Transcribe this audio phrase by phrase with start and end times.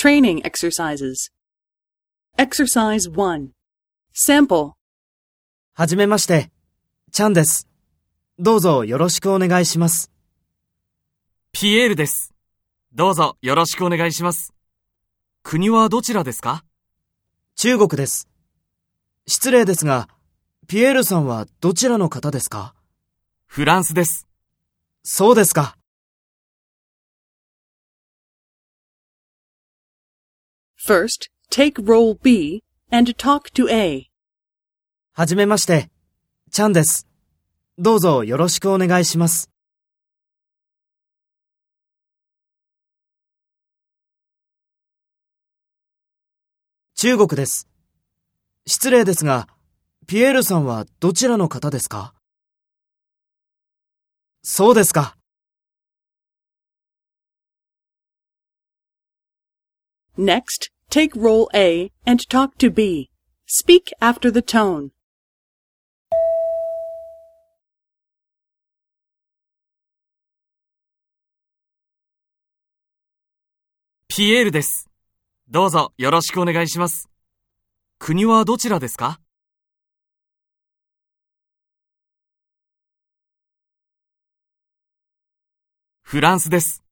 [0.00, 1.28] Training exercises.
[2.36, 3.48] Exercise 1.
[4.14, 4.74] Sample.
[5.74, 6.52] はじめまして、
[7.10, 7.66] チャンです。
[8.38, 10.12] どうぞよろしくお願いします。
[11.50, 12.32] ピエールです。
[12.92, 14.54] どうぞよろしくお願いします。
[15.42, 16.62] 国はどちらですか？
[17.56, 18.28] 中国です。
[19.26, 20.08] 失礼ですが、
[20.68, 22.72] ピエールさんはどちらの方ですか？
[23.48, 24.28] フランスです。
[25.02, 25.76] そうですか。
[30.80, 34.06] First, take role B and talk to A.
[35.12, 35.90] はじめまして、
[36.52, 37.08] チャンです。
[37.76, 39.50] どうぞよろしくお願いします。
[46.94, 47.68] 中国です。
[48.64, 49.48] 失礼ですが、
[50.06, 52.14] ピエールさんはどちらの方ですか？
[54.42, 55.17] そうですか。
[60.18, 63.08] Next, take role A and talk to B.
[63.46, 64.90] Speak after the tone.
[74.08, 74.90] ピエールです。
[75.48, 77.08] どうぞよろしくお願いします。
[78.00, 79.20] 国はどちらですか
[86.02, 86.82] フランスです。